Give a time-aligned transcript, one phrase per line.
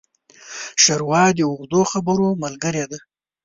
[0.81, 2.99] ښوروا د اوږدو خبرو ملګري ده.